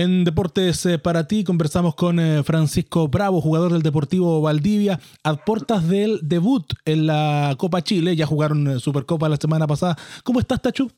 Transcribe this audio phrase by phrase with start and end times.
[0.00, 5.34] En Deportes eh, para ti conversamos con eh, Francisco Bravo, jugador del Deportivo Valdivia, a
[5.34, 8.14] puertas del debut en la Copa Chile.
[8.14, 9.96] Ya jugaron eh, Supercopa la semana pasada.
[10.22, 10.88] ¿Cómo estás, Tachu?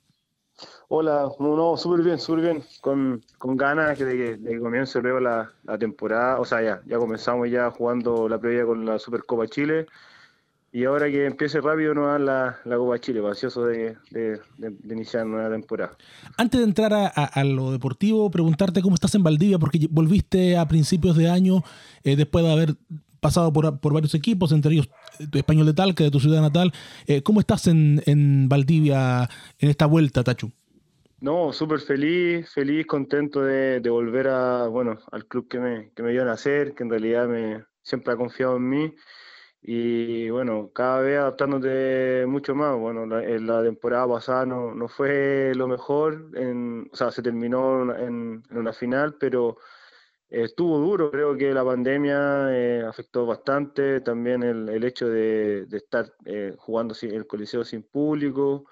[0.88, 2.64] Hola, no, súper bien, súper bien.
[2.82, 3.22] Con,
[3.56, 6.38] ganas de que, de comience luego la, la, temporada.
[6.38, 9.86] O sea, ya, ya comenzamos ya jugando la previa con la Supercopa Chile.
[10.72, 14.94] Y ahora que empiece rápido nos dan la, la Copa Chile, ansioso de, de, de,
[14.94, 15.96] iniciar nueva temporada.
[16.36, 21.16] Antes de entrar a, lo deportivo, preguntarte cómo estás en Valdivia, porque volviste a principios
[21.16, 21.64] de año,
[22.04, 22.76] eh, después de haber
[23.18, 24.88] pasado por, por, varios equipos, entre ellos
[25.18, 26.72] eh, tu español de Talca, de tu ciudad natal.
[27.08, 29.28] Eh, ¿Cómo estás en, en Valdivia
[29.58, 30.52] en esta vuelta, Tachu?
[31.20, 36.04] No, súper feliz, feliz, contento de, de, volver a, bueno, al club que me, que
[36.04, 38.94] me dio a nacer, que en realidad me, siempre ha confiado en mí
[39.62, 42.76] y bueno, cada vez adaptándote mucho más.
[42.78, 48.42] Bueno, la, temporada pasada no, no, fue lo mejor, en, o sea, se terminó en,
[48.50, 49.58] una final, pero
[50.28, 51.10] estuvo duro.
[51.10, 56.94] Creo que la pandemia eh, afectó bastante, también el, el hecho de, estar eh, jugando
[56.94, 58.66] sin, el coliseo sin público.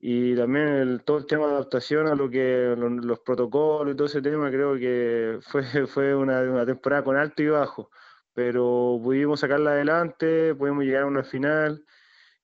[0.00, 3.96] Y también el, todo el tema de adaptación a lo que los, los protocolos y
[3.96, 7.90] todo ese tema, creo que fue, fue una temporada con alto y bajo
[8.34, 11.84] pero pudimos sacarla adelante, pudimos llegar a una final,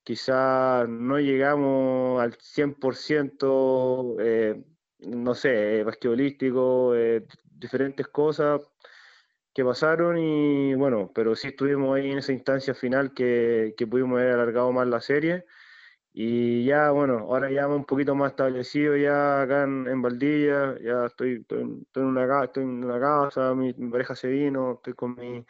[0.05, 4.65] quizá no llegamos al 100%, eh,
[5.01, 8.63] no sé, basquetbolístico, eh, diferentes cosas
[9.53, 14.21] que pasaron y bueno, pero sí estuvimos ahí en esa instancia final que, que pudimos
[14.21, 15.45] haber alargado más la serie.
[16.13, 21.07] Y ya, bueno, ahora ya un poquito más establecido ya acá en, en Valdivia, ya
[21.07, 22.27] estoy, en una,
[23.01, 25.47] casa, mi pareja se vino, estoy con mi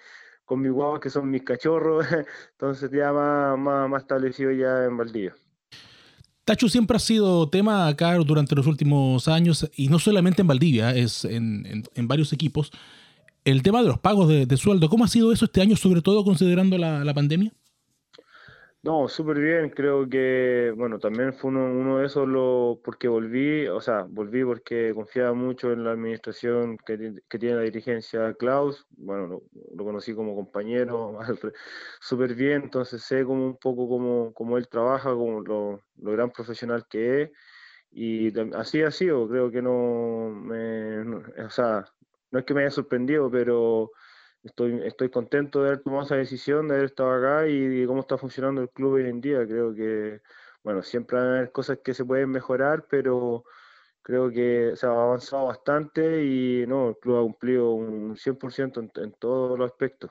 [0.51, 2.05] con mis guaguas que son mis cachorros,
[2.55, 5.33] entonces ya más, más, establecido ya en Valdivia.
[6.45, 10.93] Tacho siempre ha sido tema acá durante los últimos años, y no solamente en Valdivia,
[10.93, 12.73] es en, en, varios equipos,
[13.45, 14.89] el tema de los pagos de, de, sueldo.
[14.89, 17.53] ¿Cómo ha sido eso este año, sobre todo considerando la, la pandemia?
[18.83, 23.67] No, súper bien, creo que, bueno, también fue uno, uno de esos lo, porque volví,
[23.69, 28.87] o sea, volví porque confiaba mucho en la administración que, que tiene la dirigencia Klaus,
[28.97, 29.43] bueno, lo,
[29.77, 31.19] lo conocí como compañero,
[32.01, 36.31] súper bien, entonces sé como un poco cómo, cómo él trabaja, como lo, lo, gran
[36.31, 37.31] profesional que es,
[37.91, 41.85] y así ha sido, creo que no me, no, o sea,
[42.31, 43.91] no es que me haya sorprendido, pero
[44.43, 48.01] estoy, estoy contento de haber tomado esa decisión, de haber estado acá y de cómo
[48.01, 49.47] está funcionando el club hoy en día.
[49.47, 50.21] Creo que,
[50.63, 53.45] bueno, siempre haber cosas que se pueden mejorar, pero
[54.03, 58.91] creo que se ha avanzado bastante y no, el club ha cumplido un 100% en,
[58.97, 60.11] en todos los aspectos.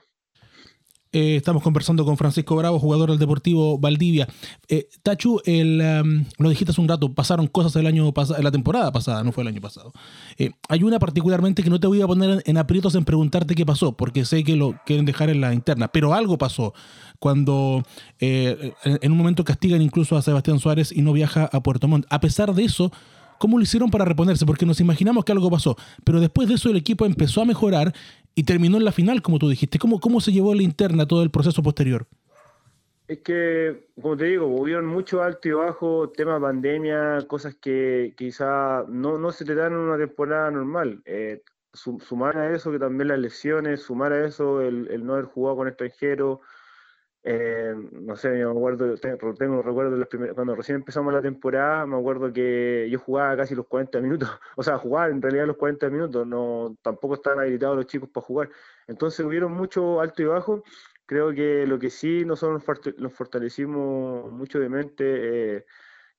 [1.12, 4.28] Eh, estamos conversando con Francisco Bravo, jugador del Deportivo Valdivia.
[4.68, 8.92] Eh, Tachu, el, um, lo dijiste hace un rato, pasaron cosas el año la temporada
[8.92, 9.92] pasada, no fue el año pasado.
[10.38, 13.66] Eh, hay una particularmente que no te voy a poner en, aprietos en preguntarte qué
[13.66, 16.74] pasó, porque sé que lo quieren dejar en la interna, pero algo pasó
[17.18, 17.82] cuando
[18.20, 22.06] eh, en un momento castigan incluso a Sebastián Suárez y no viaja a Puerto Montt.
[22.08, 22.92] A pesar de eso,
[23.40, 26.70] cómo lo hicieron para reponerse, porque nos imaginamos que algo pasó, pero después de eso
[26.70, 27.94] el equipo empezó a mejorar
[28.40, 29.78] y terminó en la final, como tú dijiste.
[29.78, 32.06] ¿Cómo, cómo se llevó la interna todo el proceso posterior?
[33.06, 38.86] Es que, como te digo, hubieron mucho alto y bajo, tema pandemia, cosas que quizá
[38.88, 41.02] no, no se te dan en una temporada normal.
[41.04, 41.42] Eh,
[41.74, 45.58] sumar a eso que también las lesiones, sumar a eso el, el no haber jugado
[45.58, 46.38] con extranjeros,
[47.22, 51.84] eh, no sé, me acuerdo, tengo, tengo recuerdo los primeros, cuando recién empezamos la temporada,
[51.86, 55.56] me acuerdo que yo jugaba casi los 40 minutos, o sea, jugar en realidad los
[55.56, 58.50] 40 minutos, no, tampoco estaban habilitados los chicos para jugar.
[58.86, 60.62] Entonces hubieron mucho alto y bajo.
[61.06, 62.62] Creo que lo que sí nosotros
[62.98, 65.66] nos fortalecimos mucho de mente, eh,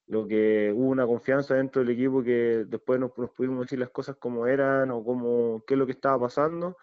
[0.07, 3.89] lo que hubo una confianza dentro del equipo que después nos, nos pudimos decir las
[3.89, 6.77] cosas como eran o como qué es lo que estaba pasando.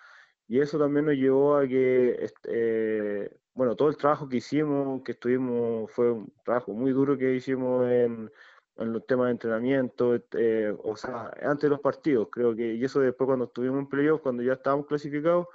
[0.48, 5.12] Y eso también nos llevó a que eh, bueno, todo el trabajo que hicimos, que
[5.12, 8.30] estuvimos, fue un trabajo muy duro que hicimos en,
[8.76, 12.84] en los temas de entrenamiento, eh, o sea, antes de los partidos, creo que, y
[12.84, 15.48] eso después cuando estuvimos en playoff, cuando ya estábamos clasificados,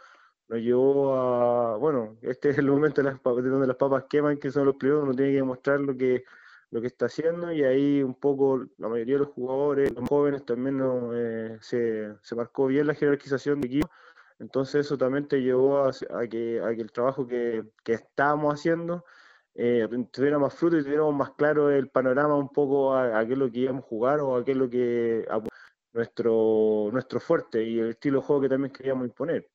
[0.50, 4.38] nos llevó a, bueno, este es el momento de, las, de donde las papas queman,
[4.38, 6.26] que son los playoffs, uno tiene que demostrar lo que,
[6.72, 10.46] lo que está haciendo, y ahí un poco la mayoría de los jugadores, los jóvenes
[10.46, 13.90] también no, eh, se, se marcó bien la jerarquización de equipo,
[14.40, 15.92] entonces eso también te llevó a,
[16.30, 19.06] que, el trabajo que, que estábamos haciendo
[19.56, 23.34] eh, tuviera más fruto y tuviéramos más claro el panorama un poco a, a, qué
[23.34, 25.26] es lo que íbamos a jugar o a qué es lo que
[25.94, 29.48] nuestro, nuestro fuerte y el estilo de juego que también queríamos imponer.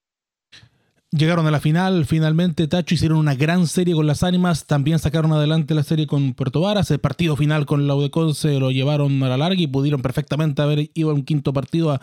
[1.11, 5.33] Llegaron a la final, finalmente Tacho hicieron una gran serie con las ánimas, también sacaron
[5.33, 9.23] adelante la serie con Puerto Varas, el partido final con la UDECON se lo llevaron
[9.23, 12.01] a la larga y pudieron perfectamente haber ido a un quinto partido a,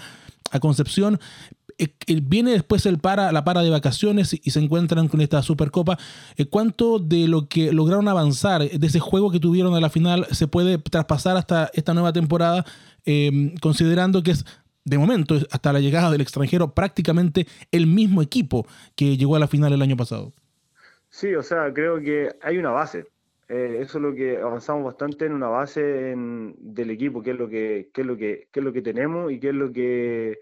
[0.61, 1.19] Concepción.
[1.77, 1.89] Eh,
[2.23, 5.97] viene después el para, la para de vacaciones y se encuentran con esta Supercopa.
[6.37, 10.25] Eh, ¿Cuánto de lo que lograron avanzar, de ese juego que tuvieron a la final,
[10.31, 12.65] se puede traspasar hasta esta nueva temporada,
[13.61, 14.45] considerando que es
[14.85, 19.47] de momento, hasta la llegada del extranjero, prácticamente el mismo equipo que llegó a la
[19.47, 20.31] final el año pasado.
[21.09, 23.07] Sí, o sea, creo que hay una base.
[23.47, 25.81] Eh, eso es lo que avanzamos bastante en una base
[26.15, 29.39] del equipo, qué es lo que, es lo que, qué es lo que tenemos y
[29.39, 30.39] qué es lo que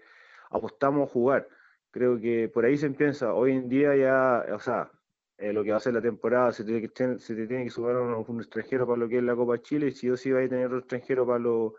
[0.54, 1.48] apostamos a jugar.
[1.90, 3.34] Creo que por ahí se empieza.
[3.34, 4.90] Hoy en día ya, o sea,
[5.38, 7.70] eh, lo que va a ser la temporada, se, tiene que, se te tiene que
[7.70, 10.30] sumar un, un, extranjero para lo que es la Copa Chile y si o sí
[10.32, 11.74] va a tener otro extranjero para lo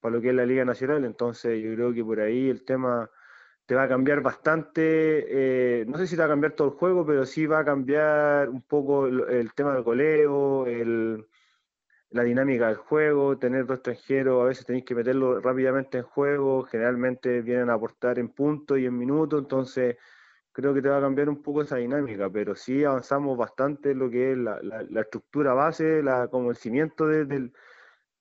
[0.00, 3.10] para lo que es la Liga Nacional, entonces yo creo que por ahí el tema
[3.66, 6.74] te va a cambiar bastante, eh, no sé si te va a cambiar todo el
[6.74, 11.26] juego, pero sí va a cambiar un poco el, tema del goleo, el,
[12.16, 16.64] la dinámica del juego, tener dos extranjeros, a veces tenéis que meterlo rápidamente en juego,
[16.64, 19.96] generalmente vienen a aportar en puntos y en minutos, entonces
[20.52, 23.98] creo que te va a cambiar un poco esa dinámica, pero sí avanzamos bastante en
[23.98, 27.52] lo que es la, la, estructura base, la, como el cimiento del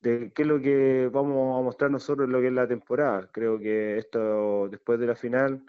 [0.02, 3.28] de qué es lo que vamos a mostrar nosotros en lo que es la temporada.
[3.32, 5.66] Creo que esto, después de la final,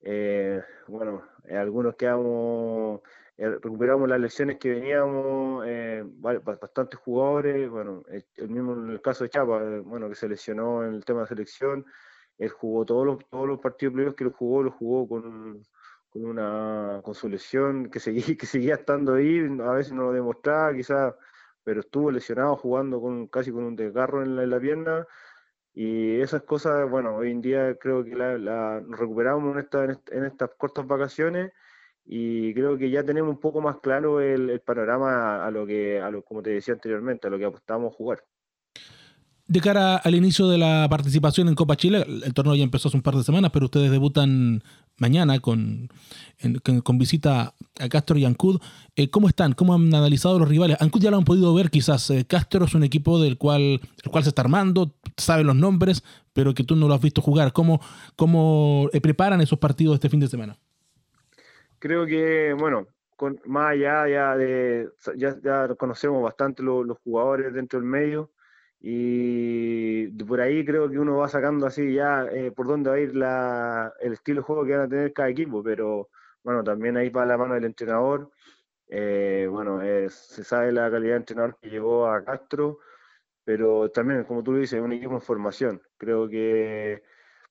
[0.00, 3.00] eh, bueno, algunos quedamos,
[3.38, 5.64] eh, recuperamos las lecciones que veníamos,
[6.20, 10.94] bastantes jugadores, bueno, el mismo en el caso de Chapa, bueno, que se lesionó en
[10.94, 11.86] el tema de selección,
[12.38, 15.62] él jugó todos los, todos los partidos previos que lo jugó, lo jugó con,
[16.10, 20.12] con una con su lesión que seguía, que seguía estando ahí, a veces no lo
[20.12, 21.14] demostraba, quizás
[21.68, 25.06] pero estuvo lesionado jugando con casi con un desgarro en la, pierna.
[25.74, 30.86] Y esas cosas, bueno, hoy en día creo que la, recuperamos en, en, estas cortas
[30.86, 31.52] vacaciones
[32.10, 36.10] y creo que ya tenemos un poco más claro el, panorama a lo que, a
[36.10, 38.24] lo, como te decía anteriormente, a lo que apostamos a jugar.
[39.46, 42.96] De cara al inicio de la participación en Copa Chile, el torneo ya empezó hace
[42.96, 44.62] un par de semanas, pero ustedes debutan
[44.96, 45.88] mañana con,
[46.82, 48.58] con visita a Castro y Ancud.
[48.96, 49.52] Eh, ¿Cómo están?
[49.52, 50.78] ¿Cómo han analizado los rivales?
[50.80, 52.08] Ancud ya lo han podido ver quizás.
[52.10, 56.04] Eh, Castro es un equipo del cual, el cual se está armando, sabe los nombres,
[56.32, 57.52] pero que tú no lo has visto jugar.
[57.52, 57.80] ¿Cómo,
[58.16, 60.58] cómo eh, preparan esos partidos este fin de semana?
[61.78, 62.86] Creo que, bueno,
[63.16, 68.32] con, más allá ya de, ya, conocemos bastante los jugadores dentro del medio
[68.80, 73.00] y por ahí creo que uno va sacando así ya eh, por dónde va a
[73.00, 76.10] ir la, el estilo de juego que van a tener cada equipo, pero
[76.44, 78.30] bueno, también ahí va la mano del entrenador.
[78.88, 82.78] Eh, bueno, se sabe la calidad de entrenador que llegó a Castro,
[83.44, 85.82] pero también, como tú dices, es un equipo en formación.
[85.96, 87.02] Creo que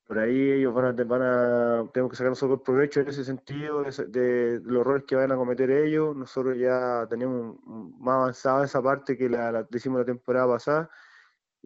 [0.08, 3.84] por ahí ellos van a, van a tenemos que sacar nosotros provecho en ese sentido,
[3.84, 6.16] de, los errores que van a cometer ellos.
[6.16, 7.58] Nosotros ya tenemos
[8.00, 10.90] más avanzada esa parte que la, la la temporada pasada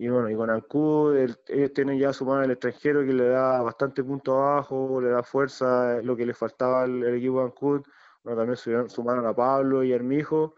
[0.01, 3.61] y bueno, y con Ancud, ellos tienen ya su mano el extranjero que le da
[3.61, 7.83] bastante punto abajo, le da fuerza, lo que le faltaba al, equipo de Ancud.
[8.23, 10.55] Bueno, también sumaron a Pablo y Armijo,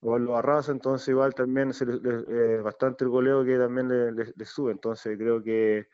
[0.00, 4.72] Pablo Barraza, entonces igual también se eh, bastante el goleo que también le, sube.
[4.72, 5.88] Entonces creo que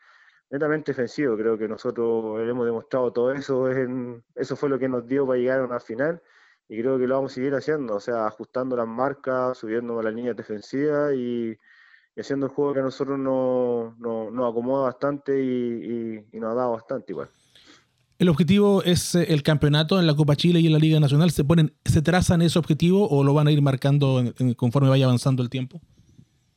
[0.53, 3.67] netamente defensivo, creo que nosotros hemos demostrado todo eso,
[4.35, 6.21] eso fue lo que nos dio para llegar a una final
[6.69, 10.13] y creo que lo vamos a seguir haciendo, o sea, ajustando las marcas, subiendo las
[10.13, 11.57] líneas defensivas y
[12.15, 17.13] haciendo el juego que a nosotros nos no, acomoda bastante y, nos ha dado bastante
[17.13, 17.29] igual.
[18.19, 21.31] ¿El objetivo es eh, el campeonato en la Copa Chile y en la Liga Nacional?
[21.31, 24.23] ¿Se ponen, se trazan ese objetivo o lo van a ir marcando
[24.55, 25.81] conforme vaya avanzando el tiempo?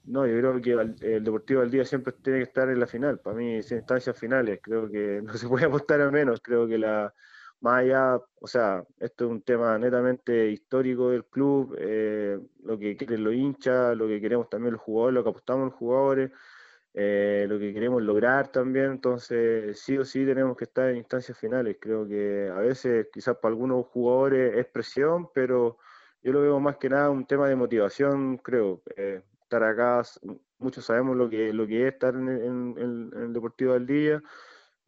[0.07, 3.19] No, yo creo que el, Deportivo del Día siempre tiene que estar en la final.
[3.19, 6.41] Para mí, sin instancias finales, creo que no se puede apostar a menos.
[6.41, 7.13] Creo que la,
[7.61, 12.97] más allá, o sea, esto es un tema netamente histórico del club, eh, lo que
[12.97, 16.31] quieren los hinchas, lo que queremos también los jugadores, lo que apostamos los jugadores,
[16.95, 21.37] eh, lo que queremos lograr también, entonces sí o sí tenemos que estar en instancias
[21.39, 21.77] finales.
[21.81, 25.79] Creo que a veces quizás para algunos jugadores es presión, pero
[26.23, 28.83] yo lo veo más que nada un tema de motivación, creo.
[28.97, 30.03] Eh, estar acá,
[30.59, 34.23] muchos sabemos lo que, lo que es estar en, en el Deportivo del Día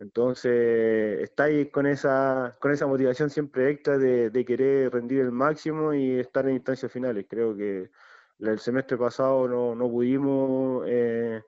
[0.00, 6.20] entonces, estáis con esa, con esa motivación siempre extra de, querer rendir el máximo y
[6.20, 7.26] estar en instancias finales.
[7.28, 7.90] Creo que
[8.38, 11.42] el semestre pasado no, no pudimos eh,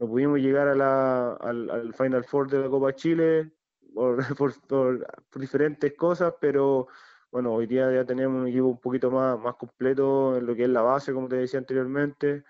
[0.00, 3.52] no pudimos llegar a la, al, Final Four de la Copa Chile
[3.94, 4.16] por,
[4.66, 6.88] por, diferentes cosas, pero
[7.32, 10.64] bueno, hoy día ya tenemos un equipo un poquito más, más completo en lo que
[10.64, 12.44] es la base, como te decía anteriormente.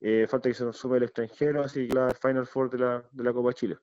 [0.00, 3.04] Eh, falta que se nos sume el extranjero, así que la Final Four de la,
[3.12, 3.76] de la Copa Chile.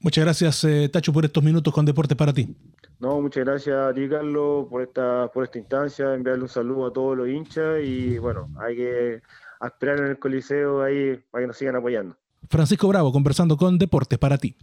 [0.00, 2.56] Muchas gracias, eh, Tacho, por estos minutos con Deportes para ti.
[3.00, 6.92] No, muchas gracias a ti, Carlos, por esta, por esta instancia, enviarle un saludo a
[6.92, 9.22] todos los hinchas y bueno, hay que
[9.60, 12.16] esperar en el Coliseo ahí para que nos sigan apoyando.
[12.48, 14.56] Francisco Bravo, conversando con Deportes para ti.